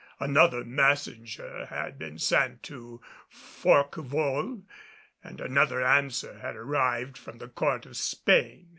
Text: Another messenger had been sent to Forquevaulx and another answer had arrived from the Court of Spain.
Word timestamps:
Another 0.19 0.63
messenger 0.63 1.67
had 1.67 1.99
been 1.99 2.17
sent 2.17 2.63
to 2.63 3.01
Forquevaulx 3.31 4.63
and 5.23 5.39
another 5.39 5.83
answer 5.85 6.39
had 6.39 6.55
arrived 6.55 7.19
from 7.19 7.37
the 7.37 7.47
Court 7.47 7.85
of 7.85 7.95
Spain. 7.95 8.69